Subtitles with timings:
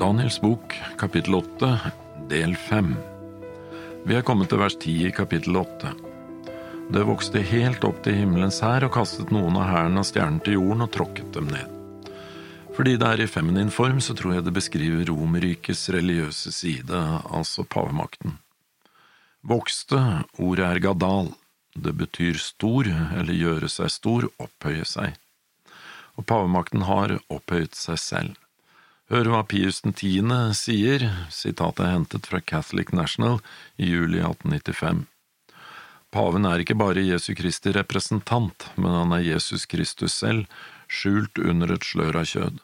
[0.00, 1.78] Daniels bok, kapittel 8,
[2.28, 2.94] del 5.
[4.08, 5.90] Vi er kommet til vers 10 i kapittel 8.
[6.96, 10.56] Det vokste helt opp til himmelens hær og kastet noen av hæren av stjernen til
[10.56, 11.76] jorden og tråkket dem ned.
[12.78, 17.68] Fordi det er i feminin form, så tror jeg det beskriver Romerrikets religiøse side, altså
[17.68, 18.38] pavemakten.
[19.44, 20.00] Vokste,
[20.40, 21.34] ordet er gadal.
[21.76, 22.88] Det betyr stor,
[23.20, 25.20] eller gjøre seg stor, opphøye seg.
[26.16, 28.38] Og pavemakten har opphøyet seg selv.
[29.10, 30.28] Hør hva Pius 10.
[30.54, 31.02] sier,
[31.34, 33.40] sitatet er hentet fra Catholic National
[33.74, 35.00] i juli 1895.
[36.14, 40.46] Paven er ikke bare Jesu Kristi representant, men han er Jesus Kristus selv,
[40.86, 42.62] skjult under et slør av kjød.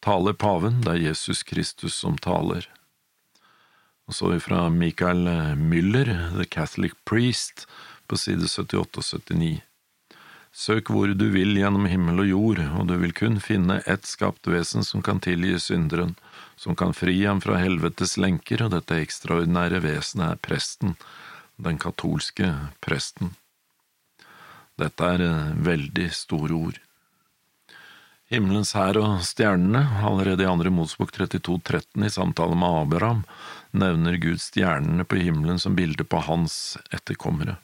[0.00, 2.64] Taler paven, det er Jesus Kristus som taler.
[4.08, 5.28] Og så ifra Michael
[5.60, 7.66] Müller, The Catholic Priest,
[8.08, 9.65] på side 78 og 79.
[10.56, 14.48] Søk hvor du vil gjennom himmel og jord, og du vil kun finne ett skapt
[14.48, 16.14] vesen som kan tilgi synderen,
[16.56, 20.94] som kan fri ham fra helvetes lenker, og dette ekstraordinære vesenet er presten,
[21.60, 23.34] den katolske presten.
[24.80, 26.80] Dette er eh, veldig store ord.
[28.32, 33.22] Himmelens hær og stjernene, allerede i andre Mosebok 32, 13 i samtale med Abraham,
[33.76, 37.60] nevner Gud stjernene på himmelen som bilde på hans etterkommere.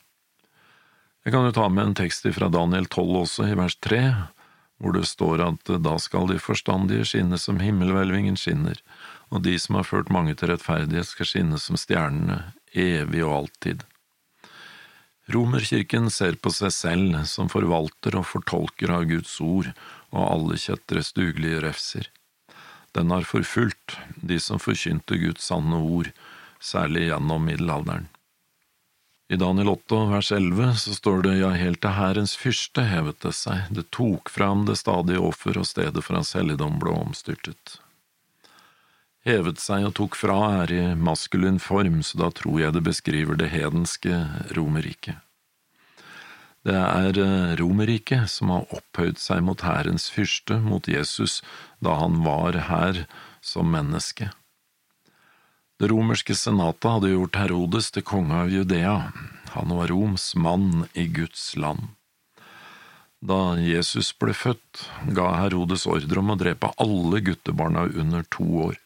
[1.22, 4.00] Jeg kan jo ta med en tekst fra Daniel 12 også, i vers 3,
[4.82, 8.80] hvor det står at da skal de forstandige skinne som himmelhvelvingen skinner,
[9.30, 12.40] og de som har ført mange til rettferdighet skal skinne som stjernene,
[12.74, 13.84] evig og alltid.
[15.30, 19.70] Romerkirken ser på seg selv som forvalter og fortolker av Guds ord
[20.10, 22.08] og alle kjetteres dugelige refser.
[22.92, 26.10] Den har forfulgt de som forkynte Guds sanne ord,
[26.58, 28.10] særlig gjennom middelalderen.
[29.32, 33.32] I Daniel 8 vers 11 så står det ja, helt til hærens fyrste hevet det
[33.32, 37.78] seg, det tok fram det stadige offer og stedet for hans helligdom ble omstyrtet.
[39.24, 43.40] Hevet seg og tok fra er i maskulin form, så da tror jeg det beskriver
[43.40, 44.20] det hedenske
[44.52, 45.24] Romerriket.
[46.68, 51.40] Det er eh, Romerriket som har opphøyd seg mot hærens fyrste, mot Jesus,
[51.80, 53.06] da han var her
[53.40, 54.28] som menneske.
[55.82, 58.92] Det romerske senatet hadde gjort Herodes til konge av Judea.
[59.50, 61.88] Han var Roms mann i Guds land.
[63.18, 68.78] Da Jesus ble født, ga Herodes ordre om å drepe alle guttebarna under to år.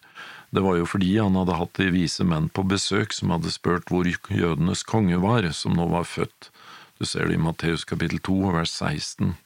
[0.49, 3.93] Det var jo fordi han hadde hatt de vise menn på besøk som hadde spurt
[3.93, 6.49] hvor jødenes konge var, som nå var født.
[6.97, 9.37] Du ser det i Matteus kapittel 2 vers 16.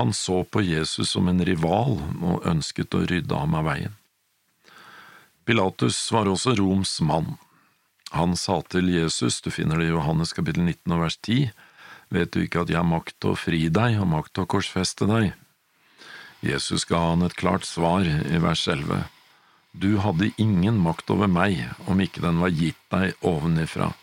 [0.00, 3.98] Han så på Jesus som en rival og ønsket å rydde ham av veien.
[5.48, 7.38] Pilatus var også Roms mann.
[8.12, 11.46] Han sa til Jesus, du finner det i Johannes kapittel 19 og vers 10,
[12.12, 14.50] vet du ikke at jeg har makt til å fri deg og makt til å
[14.52, 15.30] korsfeste deg?
[16.44, 19.08] Jesus ga han et klart svar i vers 11.
[19.72, 23.94] Du hadde ingen makt over meg om ikke den var gitt deg ovenifra.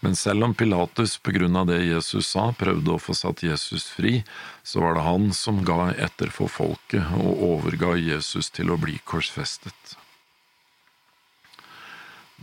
[0.00, 3.90] Men selv om Pilatus på grunn av det Jesus sa prøvde å få satt Jesus
[3.92, 4.22] fri,
[4.64, 8.96] så var det han som ga etter for folket og overga Jesus til å bli
[9.04, 9.98] korsfestet.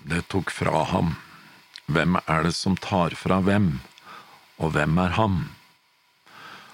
[0.05, 1.15] Det tok fra ham.
[1.89, 3.79] Hvem er det som tar fra hvem,
[4.61, 5.37] og hvem er ham?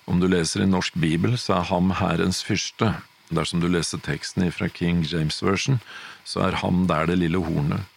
[0.05, 2.89] Om du leser i norsk bibel, så er ham Hærens fyrste.
[3.31, 5.79] Dersom du leser teksten fra King James Version,
[6.27, 7.87] så er ham der det lille hornet.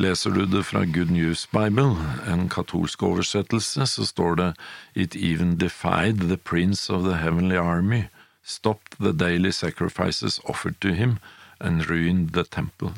[0.00, 4.48] Leser du det fra Good News Bible, en katolsk oversettelse, så står det
[4.94, 8.08] It even defied the prince of the heavenly army,
[8.42, 11.18] stopped the daily sacrifices offered to him,
[11.60, 12.94] and ruined the temple.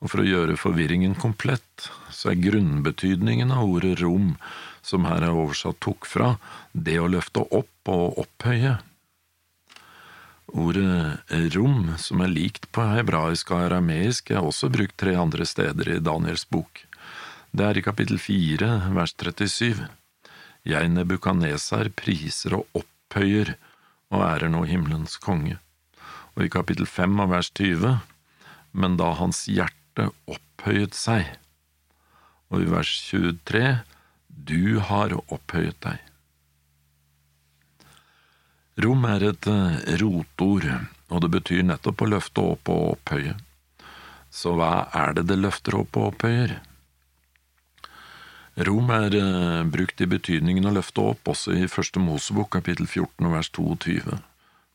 [0.00, 4.34] Og for å gjøre forvirringen komplett, så er grunnbetydningen av ordet rom,
[4.80, 6.34] som her er oversatt tok fra,
[6.72, 8.78] det å løfte opp og opphøye.
[10.50, 15.92] Ordet rom, som er likt på hebraisk og arameisk, er også brukt tre andre steder
[15.94, 16.86] i Daniels bok.
[17.52, 19.84] Det er i kapittel fire, vers 37.
[20.66, 23.54] Jeg, Nebukanesar, priser og opphøyer
[24.10, 25.58] og ærer nå himmelens konge.
[26.34, 28.00] Og i kapittel fem av vers 20,
[28.72, 31.26] men da hans hjerte hjerte opphøyet seg.
[32.50, 33.80] Og i vers 23
[34.28, 35.98] Du har opphøyet deg.
[38.80, 40.64] Rom er et eh, rotord,
[41.10, 43.34] og det betyr nettopp å løfte opp og opphøye.
[44.30, 46.60] Så hva er det det løfter opp og opphøyer?
[48.56, 53.28] Rom er eh, brukt i betydningen å løfte opp, også i Første Mosebok kapittel 14
[53.34, 54.16] vers 22.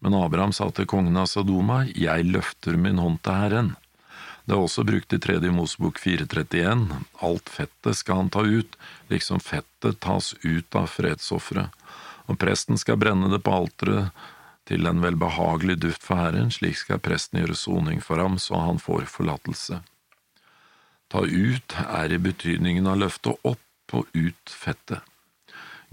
[0.06, 3.74] Men Abraham sa til kongen av Sadoma, Jeg løfter min hånd til Herren.
[4.46, 6.86] Det er også brukt i Tredje Mosebok 431.
[7.26, 8.78] Alt fettet skal han ta ut,
[9.10, 11.74] liksom fettet tas ut av fredsofferet.
[12.30, 14.14] Og presten skal brenne det på alteret
[14.70, 18.82] til en velbehagelig duft for Herren, slik skal presten gjøre soning for ham, så han
[18.82, 19.82] får forlatelse.
[21.10, 25.02] Ta ut er i betydningen av løfte opp og ut fettet.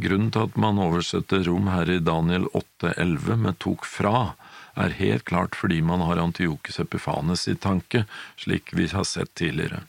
[0.01, 4.33] Grunnen til at man oversetter rom her i Daniel 8,11 med tok fra,
[4.79, 8.05] er helt klart fordi man har Antiokus Epifanes i tanke,
[8.41, 9.85] slik vi har sett tidligere.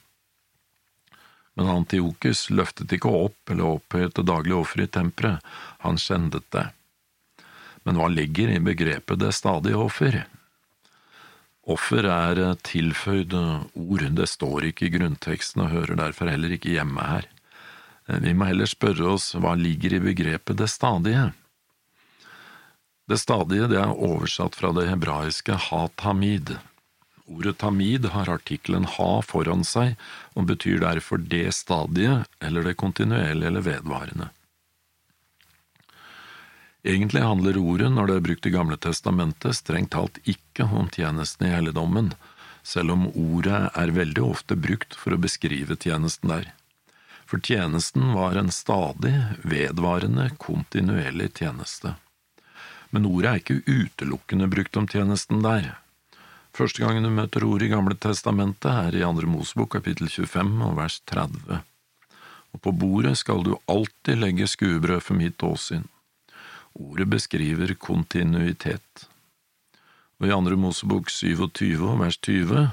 [1.55, 5.51] Men Antiokus løftet ikke opp eller opphøyet det daglige offeret i tempelet,
[5.85, 6.67] han skjendet det.
[7.83, 10.23] Men hva ligger i begrepet det stadige offer?
[11.63, 17.05] Offer er tilføyd ord, det står ikke i grunnteksten og hører derfor heller ikke hjemme
[17.07, 17.29] her.
[18.23, 21.29] Vi må heller spørre oss hva ligger i begrepet det stadige?
[23.09, 26.55] Det stadige det er oversatt fra det hebraiske ha-tamid.
[27.27, 29.97] Ordet tamid har artikkelen ha foran seg
[30.35, 34.29] og betyr derfor det stadige eller det kontinuerlige eller vedvarende.
[36.83, 41.47] Egentlig handler ordet, når det er brukt i Gamle testamentet, strengt talt ikke om tjenesten
[41.47, 42.11] i helligdommen,
[42.63, 46.51] selv om ordet er veldig ofte brukt for å beskrive tjenesten der.
[47.23, 49.15] For tjenesten var en stadig,
[49.47, 51.95] vedvarende, kontinuerlig tjeneste.
[52.93, 55.71] Men ordet er ikke utelukkende brukt om tjenesten der.
[56.53, 60.75] Første gangen du møter ordet i Gamle testamentet, er i Andre Mosebok kapittel 25 og
[60.77, 61.63] vers 30.
[62.53, 65.87] Og på bordet skal du alltid legge skuebrød for mitt åsyn.
[66.77, 69.07] Ordet beskriver kontinuitet.
[70.21, 72.69] Og i Andre Mosebok 27 vers 20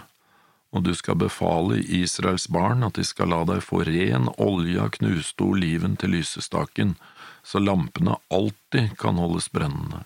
[0.70, 4.92] og du skal befale Israels barn at de skal la deg få ren olje av
[4.98, 6.94] knuste oliven til lysestaken,
[7.42, 10.04] så lampene alltid kan holdes brennende.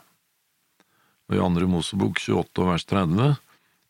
[1.29, 3.37] Og i Andre Mosebok 28 vers 30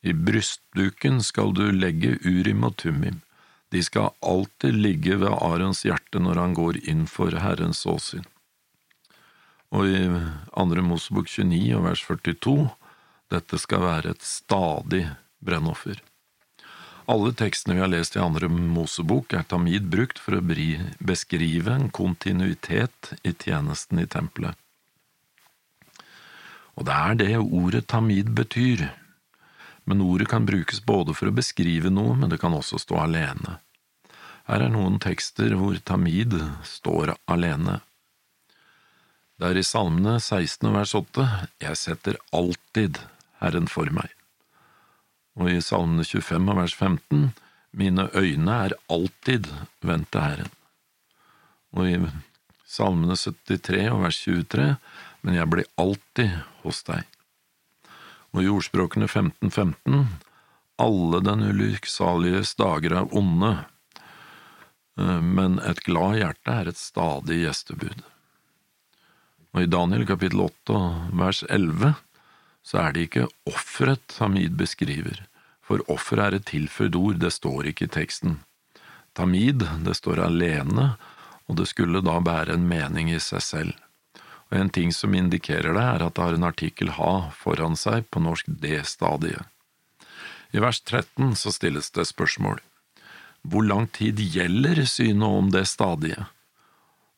[0.04, 3.22] I brystduken skal du legge Urim og Tumim.
[3.74, 8.28] De skal alltid ligge ved Arons hjerte når han går inn for Herrens åsyn
[9.74, 10.00] og i
[10.54, 12.56] andre Mosebok 29 og vers 42
[13.34, 15.06] dette skal være et stadig
[15.44, 15.98] brennoffer.
[17.10, 21.90] Alle tekstene vi har lest i andre Mosebok, er tamid brukt for å beskrive en
[21.92, 24.56] kontinuitet i tjenesten i tempelet.
[26.74, 28.88] Og det er det ordet tamid betyr,
[29.84, 33.58] men ordet kan brukes både for å beskrive noe, men det kan også stå alene.
[34.48, 36.34] Her er noen tekster hvor tamid
[36.68, 37.78] står alene.
[39.40, 41.24] Det er i Salmene 16 vers 8
[41.64, 43.00] Jeg setter alltid
[43.40, 44.12] Herren for meg.
[45.34, 47.32] Og i Salmene 25 vers 15
[47.74, 49.48] Mine øyne er alltid
[49.82, 50.50] vendt til Herren.
[51.74, 51.96] Og i
[52.70, 54.68] Salmene 73 vers 23
[55.24, 57.04] Men jeg blir alltid hos deg.
[58.34, 60.06] Og i ordspråkene 15.15 15,
[60.76, 63.52] Alle den ulykkssaliges dager er onde,
[64.98, 68.02] eh, men et glad hjerte er et stadig gjestebud.
[69.54, 70.80] Og i Daniel kapittel 8
[71.14, 71.94] vers 11
[72.66, 75.22] så er det ikke offeret Hamid beskriver,
[75.62, 78.40] for offer er et tilføyd ord, det står ikke i teksten.
[79.14, 80.96] Tamid, det står alene,
[81.46, 83.74] og det skulle da bære en mening i seg selv.
[84.54, 88.06] Og en ting som indikerer det, er at det har en artikkel ha foran seg
[88.14, 89.42] på norsk det-stadiet.
[90.54, 92.62] I vers 13 så stilles det spørsmål.
[93.42, 96.30] Hvor lang tid gjelder synet om det stadiet?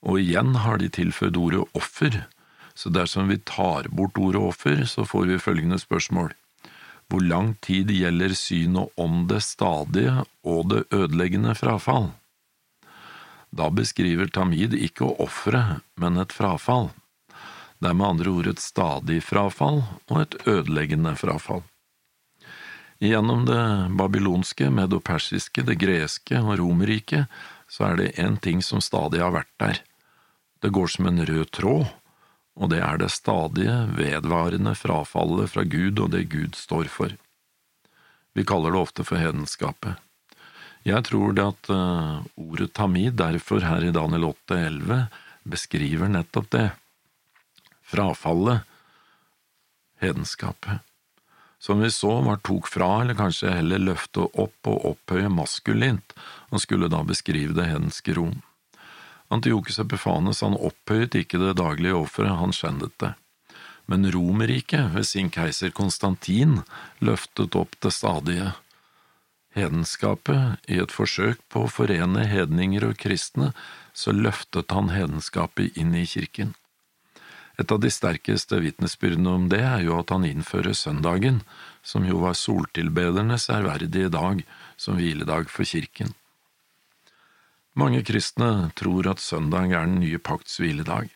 [0.06, 2.24] og igjen har de tilføyd ordet offer,
[2.76, 6.34] så dersom vi tar bort ordet offer, så får vi følgende spørsmål.
[7.10, 12.10] Hvor lang tid gjelder synet om det stadige og det ødeleggende frafall?
[13.56, 16.90] Da beskriver Tamid ikke offeret, men et frafall.
[17.78, 21.64] Det er med andre ord et stadig frafall og et ødeleggende frafall.
[23.02, 23.60] Gjennom det
[23.98, 27.28] babylonske, medopersiske, det greske og romerriket
[27.68, 29.82] så er det én ting som stadig har vært der,
[30.64, 31.84] det går som en rød tråd,
[32.56, 37.12] og det er det stadige, vedvarende frafallet fra Gud og det Gud står for.
[38.32, 40.00] Vi kaller det ofte for hedenskapet.
[40.86, 45.06] Jeg tror det at uh, ordet tamid derfor her i Daniel 8,11
[45.44, 46.66] beskriver nettopp det.
[47.86, 48.66] Frafallet,
[50.00, 50.82] hedenskapet.
[51.58, 56.16] Som vi så var tok fra, eller kanskje heller løfte opp og opphøye maskulint,
[56.50, 58.40] og skulle da beskrive det hedenske rom.
[59.32, 63.14] Antiokus Epifanes han opphøyet ikke det daglige offeret, han skjendet det.
[63.86, 66.60] Men Romerriket, ved sin keiser Konstantin,
[66.98, 68.52] løftet opp det stadige.
[69.54, 73.52] Hedenskapet, i et forsøk på å forene hedninger og kristne,
[73.94, 76.54] så løftet han hedenskapet inn i kirken.
[77.56, 81.40] Et av de sterkeste vitnesbyrdene om det er jo at han innfører søndagen,
[81.82, 84.42] som jo var soltilbedernes ærverdige dag,
[84.76, 86.12] som hviledag for kirken.
[87.76, 91.10] Mange kristne tror at søndag er den nye pakts hviledag.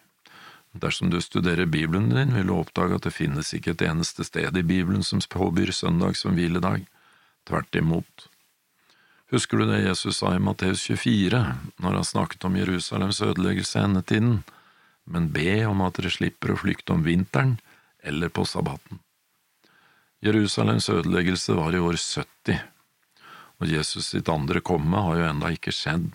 [0.73, 4.57] Dersom du studerer Bibelen din, vil du oppdage at det finnes ikke et eneste sted
[4.57, 6.85] i Bibelen som påbyr søndag som hviledag.
[7.49, 8.29] Tvert imot.
[9.33, 11.41] Husker du det Jesus sa i Matteus 24,
[11.83, 14.41] når han snakket om Jerusalems ødeleggelse endetiden?
[15.05, 17.59] Men be om at dere slipper å flykte om vinteren
[18.03, 19.01] eller på sabbaten.
[20.21, 22.59] Jerusalems ødeleggelse var i år 70,
[23.61, 26.11] og Jesus sitt andre komme har jo enda ikke skjedd.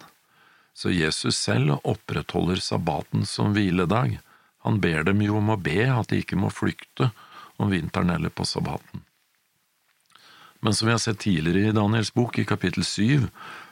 [0.75, 4.19] Så Jesus selv opprettholder sabbaten som hviledag,
[4.65, 7.11] han ber dem jo om å be at de ikke må flykte
[7.61, 9.03] om vinteren eller på sabbaten.
[10.65, 13.27] Men som vi har sett tidligere i Daniels bok, i kapittel syv,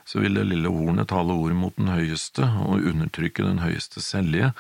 [0.06, 4.52] så vil det lille hornet tale ord mot den høyeste og undertrykke den høyeste selje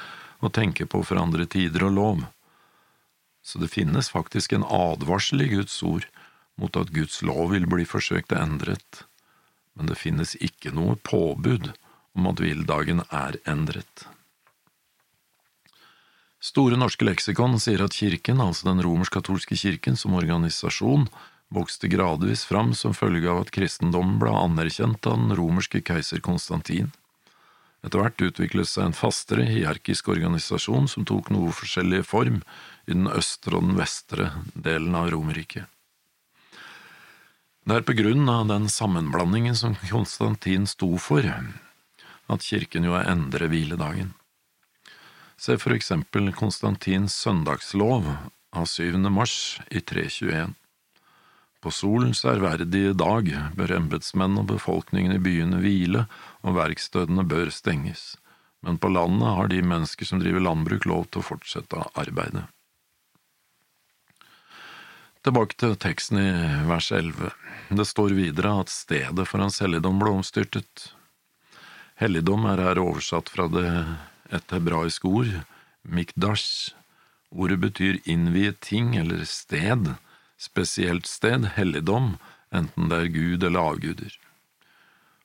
[0.44, 2.24] og tenke på å forandre tider og lov.
[3.44, 6.08] Så det finnes faktisk en advarsel i Guds ord
[6.60, 9.04] mot at Guds lov vil bli forsøkt endret,
[9.74, 11.72] men det finnes ikke noe påbud
[12.14, 14.06] om at hviledagen er endret.
[16.44, 21.08] Store norske leksikon sier at kirken, altså den romersk-katolske kirken som organisasjon,
[21.54, 26.92] vokste gradvis fram som følge av at kristendommen ble anerkjent av den romerske keiser Konstantin.
[27.84, 32.40] Etter hvert utviklet seg en fastere, hierarkisk organisasjon som tok noe forskjellig form
[32.88, 35.68] i den østre og den vestre delen av Romerriket.
[37.64, 43.48] Det er på grunn av den sammenblandingen som Konstantin sto for, at kirken jo endrer
[43.52, 44.12] hviledagen.
[45.40, 48.08] Se for eksempel Konstantins søndagslov
[48.56, 48.96] av 7.
[49.12, 50.56] mars i 321.
[51.64, 56.02] På solens ærverdige dag bør embetsmenn og befolkningen i byene hvile,
[56.44, 58.18] og verkstedene bør stenges,
[58.60, 62.44] men på landet har de mennesker som driver landbruk lov til å fortsette arbeidet.
[65.24, 66.30] Tilbake til teksten i
[66.68, 67.32] vers 11.
[67.80, 70.90] Det står videre at stedet for hans helligdom ble omstyrtet.
[71.96, 73.70] Helligdom er her oversatt fra det
[74.36, 75.32] et hebraisk ord,
[75.88, 76.74] mikdash.
[77.32, 79.94] Ordet betyr innviet ting eller sted,
[80.44, 82.18] spesielt sted, helligdom,
[82.54, 84.14] enten det er Gud eller avguder.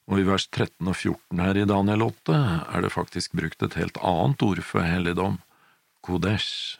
[0.09, 2.37] Og i vers 13 og 14 her i Daniel 8
[2.73, 5.41] er det faktisk brukt et helt annet ord for helligdom,
[6.07, 6.79] kodesh.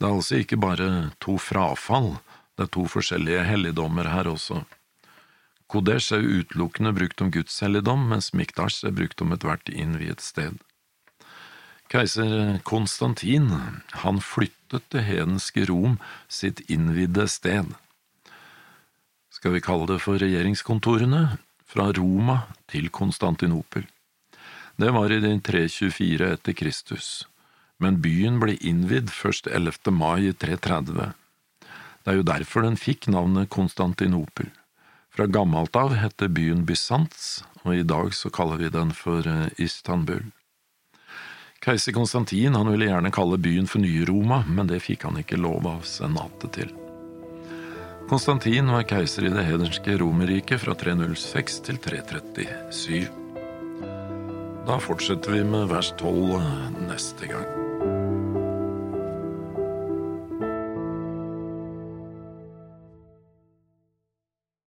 [0.00, 2.14] Det er altså ikke bare to frafall,
[2.56, 4.62] det er to forskjellige helligdommer her også.
[5.70, 10.56] Kodesh er utelukkende brukt om Guds helligdom, mens mikdash er brukt om ethvert innviet sted.
[11.90, 13.48] Keiser Konstantin,
[13.90, 15.96] han flyttet det hedenske Rom
[16.30, 17.72] sitt innvidde sted.
[19.34, 21.40] Skal vi kalle det for regjeringskontorene?
[21.66, 22.36] Fra Roma
[22.70, 23.88] til Konstantinopel.
[24.78, 27.10] Det var i din 324 etter Kristus,
[27.82, 29.90] men byen ble innvidd først 11.
[29.90, 31.12] mai i 330.
[31.60, 34.50] Det er jo derfor den fikk navnet Konstantinopel.
[35.10, 39.50] Fra gammelt av het byen Bysants, og i dag så kaller vi den for eh,
[39.58, 40.30] Istanbul.
[41.60, 45.66] Keiser Konstantin han ville gjerne kalle byen for Nye-Roma, men det fikk han ikke lov
[45.68, 46.70] av senatet til.
[48.08, 53.10] Konstantin var keiser i det hedenske Romerriket fra 306 til 337.
[54.66, 56.40] Da fortsetter vi med vers 12
[56.88, 57.69] neste gang.